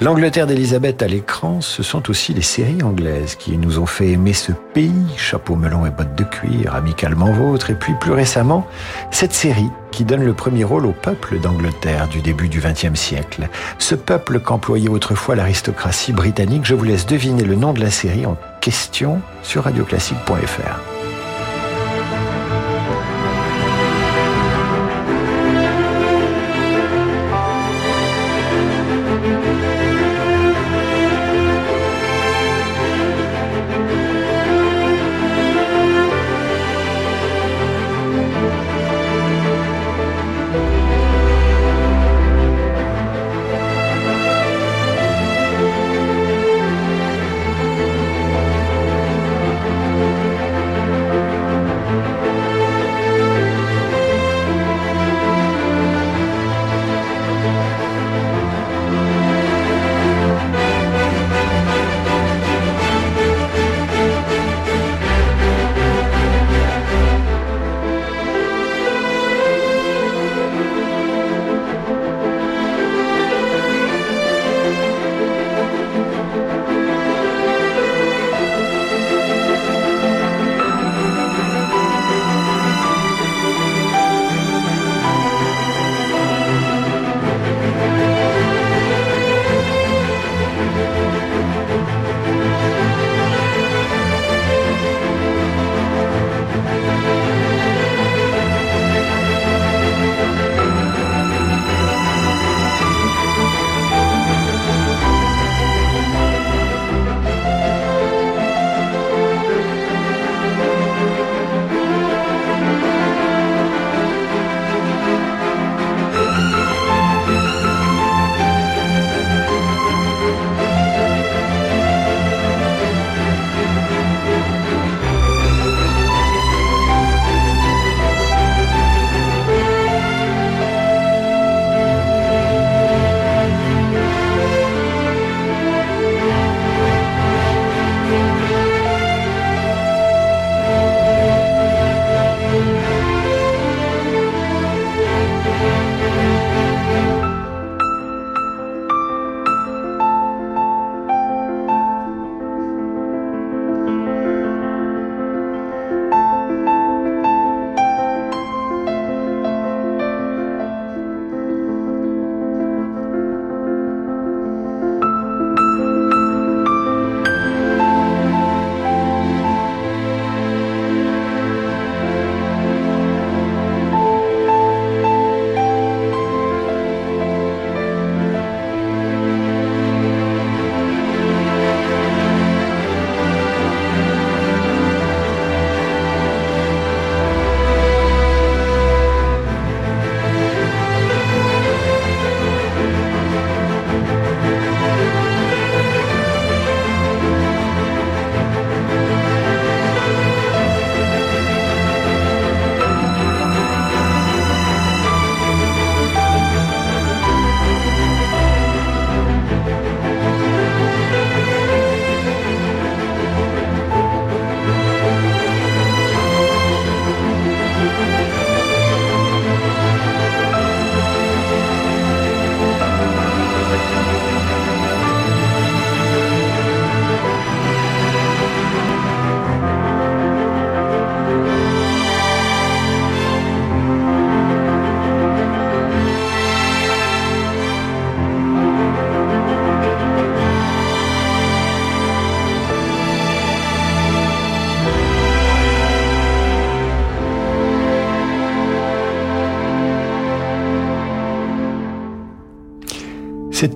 L'Angleterre 0.00 0.46
d'Elisabeth 0.46 1.02
à 1.02 1.06
l'écran, 1.06 1.60
ce 1.60 1.82
sont 1.82 2.08
aussi 2.08 2.32
les 2.32 2.40
séries 2.40 2.82
anglaises 2.82 3.34
qui 3.34 3.58
nous 3.58 3.78
ont 3.78 3.84
fait 3.84 4.12
aimer 4.12 4.32
ce 4.32 4.52
pays, 4.72 5.04
chapeau 5.18 5.56
melon 5.56 5.84
et 5.84 5.90
bottes 5.90 6.14
de 6.14 6.24
cuir, 6.24 6.74
amicalement 6.74 7.30
vôtre, 7.32 7.68
et 7.68 7.74
puis 7.74 7.92
plus 8.00 8.12
récemment, 8.12 8.66
cette 9.10 9.34
série 9.34 9.68
qui 9.90 10.04
donne 10.04 10.24
le 10.24 10.32
premier 10.32 10.64
rôle 10.64 10.86
au 10.86 10.92
peuple 10.92 11.38
d'Angleterre 11.38 12.08
du 12.08 12.22
début 12.22 12.48
du 12.48 12.60
XXe 12.60 12.98
siècle. 12.98 13.50
Ce 13.78 13.94
peuple 13.94 14.40
qu'employait 14.40 14.88
autrefois 14.88 15.36
l'aristocratie 15.36 16.14
britannique, 16.14 16.64
je 16.64 16.74
vous 16.74 16.84
laisse 16.84 17.04
deviner 17.04 17.44
le 17.44 17.56
nom 17.56 17.74
de 17.74 17.80
la 17.80 17.90
série 17.90 18.24
en 18.24 18.38
question 18.62 19.20
sur 19.42 19.64
radioclassique.fr. 19.64 20.89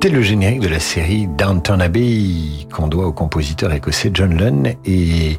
C'était 0.05 0.16
le 0.16 0.22
générique 0.22 0.61
de 0.61 0.68
la 0.68 0.80
série 0.80 1.26
Downton 1.26 1.80
Abbey 1.80 2.66
qu'on 2.70 2.88
doit 2.88 3.07
au 3.07 3.12
compositeur 3.12 3.72
écossais 3.72 4.11
John 4.12 4.36
Lunn 4.36 4.74
et 4.84 5.38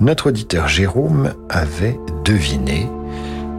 notre 0.00 0.28
auditeur 0.28 0.68
Jérôme 0.68 1.34
avait 1.50 2.00
deviné. 2.24 2.86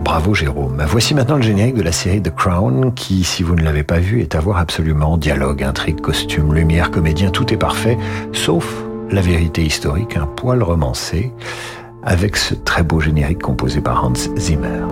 Bravo 0.03 0.33
Jérôme. 0.33 0.83
Voici 0.87 1.13
maintenant 1.13 1.35
le 1.35 1.43
générique 1.43 1.75
de 1.75 1.83
la 1.83 1.91
série 1.91 2.23
The 2.23 2.33
Crown 2.33 2.91
qui, 2.95 3.23
si 3.23 3.43
vous 3.43 3.53
ne 3.53 3.61
l'avez 3.61 3.83
pas 3.83 3.99
vu, 3.99 4.19
est 4.21 4.33
à 4.33 4.39
voir 4.39 4.57
absolument. 4.57 5.15
Dialogue, 5.17 5.61
intrigue, 5.61 6.01
costume, 6.01 6.55
lumière, 6.55 6.89
comédien, 6.89 7.29
tout 7.29 7.53
est 7.53 7.57
parfait, 7.57 7.95
sauf 8.33 8.83
la 9.11 9.21
vérité 9.21 9.63
historique, 9.63 10.17
un 10.17 10.25
poil 10.25 10.63
romancé, 10.63 11.31
avec 12.01 12.35
ce 12.35 12.55
très 12.55 12.81
beau 12.81 12.99
générique 12.99 13.43
composé 13.43 13.79
par 13.79 14.03
Hans 14.03 14.13
Zimmer. 14.39 14.87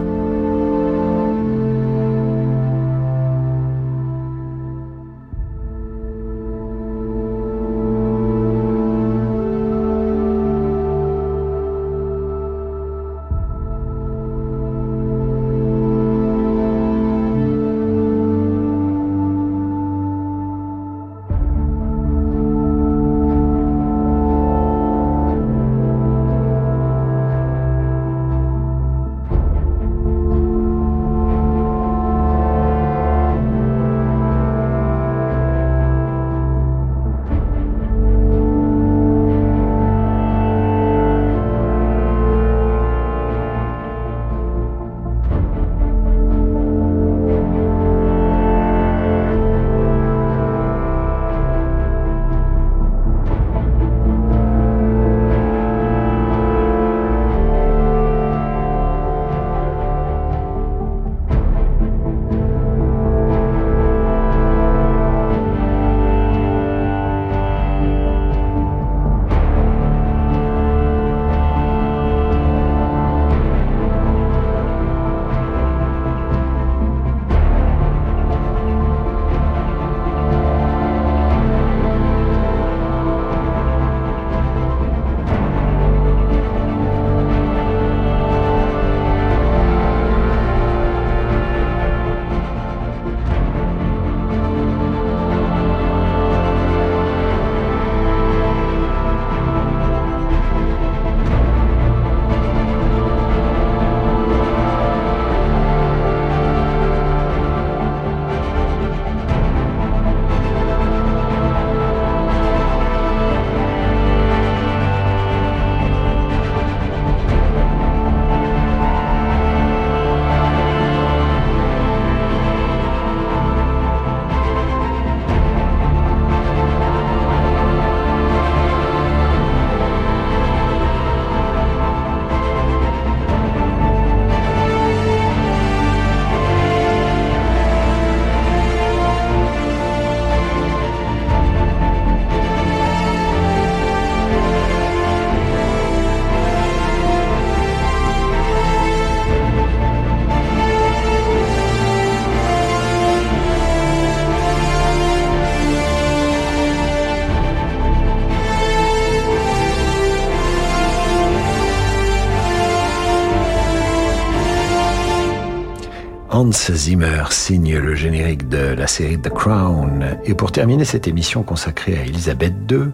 Zimmer 166.56 167.26
signe 167.32 167.78
le 167.78 167.96
générique 167.96 168.48
de 168.48 168.74
la 168.74 168.88
série 168.88 169.20
The 169.20 169.30
Crown. 169.30 170.18
Et 170.26 170.34
pour 170.34 170.52
terminer 170.52 170.86
cette 170.86 171.08
émission 171.08 171.44
consacrée 171.44 171.98
à 171.98 172.02
Elisabeth 172.04 172.54
II 172.72 172.92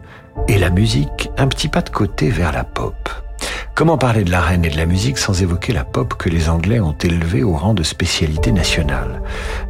et 0.48 0.58
la 0.58 0.70
musique, 0.70 1.30
un 1.38 1.48
petit 1.48 1.68
pas 1.68 1.82
de 1.82 1.90
côté 1.90 2.30
vers 2.30 2.52
la 2.52 2.64
pop. 2.64 3.01
Comment 3.74 3.98
parler 3.98 4.26
de 4.26 4.32
la 4.32 4.42
reine 4.42 4.66
et 4.66 4.70
de 4.70 4.78
la 4.78 4.86
musique 4.86 5.18
sans 5.18 5.42
évoquer 5.42 5.72
la 5.72 5.86
pop 5.86 6.14
que 6.16 6.30
les 6.30 6.50
Anglais 6.50 6.82
ont 6.82 6.96
élevée 7.04 7.42
au 7.42 7.54
rang 7.54 7.74
de 7.74 7.84
spécialité 7.84 8.52
nationale? 8.52 9.22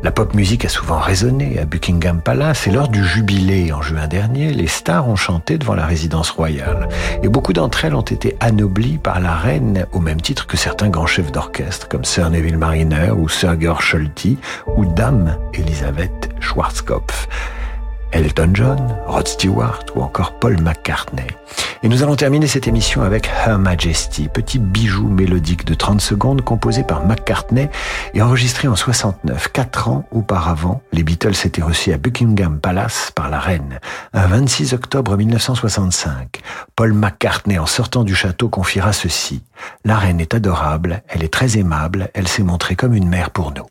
La 0.01 0.11
pop 0.11 0.33
musique 0.33 0.65
a 0.65 0.69
souvent 0.69 0.97
résonné 0.97 1.59
à 1.59 1.65
Buckingham 1.65 2.19
Palace 2.19 2.67
et 2.67 2.71
lors 2.71 2.89
du 2.89 3.05
jubilé 3.05 3.71
en 3.71 3.81
juin 3.81 4.07
dernier, 4.07 4.53
les 4.53 4.67
stars 4.67 5.07
ont 5.07 5.15
chanté 5.15 5.59
devant 5.59 5.75
la 5.75 5.85
résidence 5.85 6.31
royale. 6.31 6.89
Et 7.21 7.29
beaucoup 7.29 7.53
d'entre 7.53 7.85
elles 7.85 7.95
ont 7.95 8.01
été 8.01 8.35
anoblies 8.39 8.97
par 8.97 9.19
la 9.19 9.35
reine 9.35 9.85
au 9.91 9.99
même 9.99 10.19
titre 10.19 10.47
que 10.47 10.57
certains 10.57 10.89
grands 10.89 11.07
chefs 11.07 11.31
d'orchestre 11.31 11.87
comme 11.87 12.03
Sir 12.03 12.29
Neville 12.31 12.57
Mariner 12.57 13.11
ou 13.11 13.29
Sir 13.29 13.55
Scholti 13.79 14.37
ou 14.75 14.85
Dame 14.85 15.37
Elisabeth 15.53 16.31
Schwarzkopf. 16.39 17.29
Elton 18.11 18.51
John, 18.53 18.95
Rod 19.07 19.27
Stewart 19.27 19.85
ou 19.95 20.01
encore 20.01 20.33
Paul 20.39 20.59
McCartney. 20.61 21.27
Et 21.83 21.89
nous 21.89 22.03
allons 22.03 22.15
terminer 22.15 22.45
cette 22.45 22.67
émission 22.67 23.01
avec 23.01 23.27
Her 23.27 23.57
Majesty, 23.57 24.29
petit 24.29 24.59
bijou 24.59 25.07
mélodique 25.07 25.65
de 25.65 25.73
30 25.73 25.99
secondes 25.99 26.43
composé 26.43 26.83
par 26.83 27.07
McCartney 27.07 27.69
et 28.13 28.21
enregistré 28.21 28.67
en 28.67 28.75
69. 28.75 29.47
Quatre 29.51 29.89
ans 29.89 30.05
auparavant, 30.11 30.83
les 30.91 31.01
Beatles 31.01 31.33
étaient 31.43 31.63
reçus 31.63 31.91
à 31.91 31.97
Buckingham 31.97 32.59
Palace 32.59 33.11
par 33.15 33.29
la 33.31 33.39
reine. 33.39 33.79
Un 34.13 34.27
26 34.27 34.73
octobre 34.73 35.17
1965, 35.17 36.41
Paul 36.75 36.93
McCartney, 36.93 37.57
en 37.57 37.65
sortant 37.65 38.03
du 38.03 38.13
château, 38.13 38.47
confiera 38.47 38.93
ceci. 38.93 39.41
La 39.83 39.97
reine 39.97 40.21
est 40.21 40.35
adorable, 40.35 41.01
elle 41.07 41.23
est 41.23 41.33
très 41.33 41.57
aimable, 41.57 42.11
elle 42.13 42.27
s'est 42.27 42.43
montrée 42.43 42.75
comme 42.75 42.93
une 42.93 43.09
mère 43.09 43.31
pour 43.31 43.53
nous. 43.53 43.70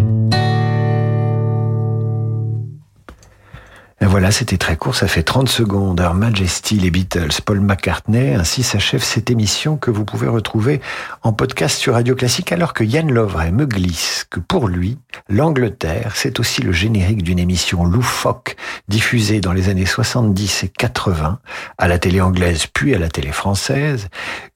Voilà, 4.03 4.31
c'était 4.31 4.57
très 4.57 4.77
court, 4.77 4.95
ça 4.95 5.07
fait 5.07 5.21
30 5.21 5.47
secondes. 5.47 5.99
Her 5.99 6.15
Majesty, 6.15 6.75
les 6.75 6.89
Beatles, 6.89 7.41
Paul 7.45 7.61
McCartney, 7.61 8.33
ainsi 8.33 8.63
s'achève 8.63 9.03
cette 9.03 9.29
émission 9.29 9.77
que 9.77 9.91
vous 9.91 10.05
pouvez 10.05 10.27
retrouver 10.27 10.81
en 11.21 11.33
podcast 11.33 11.77
sur 11.77 11.93
Radio 11.93 12.15
Classique 12.15 12.51
alors 12.51 12.73
que 12.73 12.83
Yann 12.83 13.11
Lovray 13.11 13.51
me 13.51 13.65
glisse 13.65 14.25
que 14.29 14.39
pour 14.39 14.67
lui, 14.67 14.97
l'Angleterre, 15.29 16.13
c'est 16.15 16.39
aussi 16.39 16.61
le 16.61 16.71
générique 16.71 17.23
d'une 17.23 17.39
émission 17.39 17.83
loufoque 17.83 18.55
diffusée 18.87 19.41
dans 19.41 19.53
les 19.53 19.69
années 19.69 19.85
70 19.85 20.63
et 20.63 20.67
80 20.69 21.39
à 21.77 21.87
la 21.87 21.99
télé 21.99 22.21
anglaise 22.21 22.67
puis 22.67 22.95
à 22.95 22.99
la 22.99 23.09
télé 23.09 23.31
française. 23.31 24.07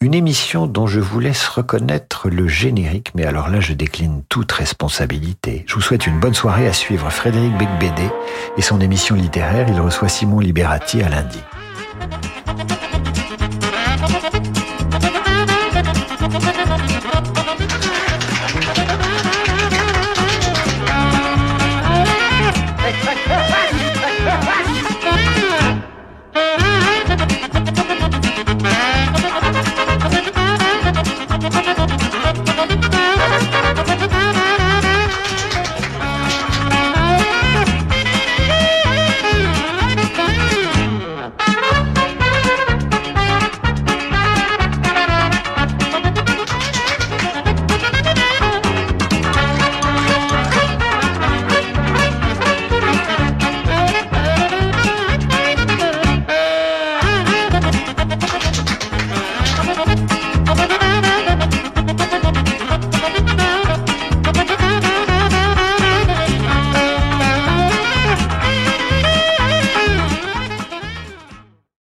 Une 0.01 0.14
émission 0.14 0.68
dont 0.68 0.88
je 0.88 0.99
vous 0.99 1.20
laisse 1.20 1.47
reconnaître 1.47 2.30
le 2.30 2.47
générique, 2.47 3.12
mais 3.16 3.26
alors 3.26 3.49
là 3.49 3.60
je 3.60 3.74
décline 3.74 4.24
toute 4.30 4.51
responsabilité. 4.51 5.64
Je 5.68 5.76
vous 5.76 5.82
souhaite 5.82 6.08
une 6.08 6.20
bonne 6.20 6.34
soirée 6.34 6.68
à 6.68 6.74
suivre 6.74 7.10
Frédéric 7.10 7.58
Becbédé 7.58 8.10
et 8.58 8.62
son 8.62 8.82
émission 8.82 9.16
littéraire 9.16 9.68
il 9.70 9.80
reçoit 9.80 10.10
Simon 10.10 10.39
Liberati 10.39 11.01
à 11.01 11.10
lundi. 11.10 11.39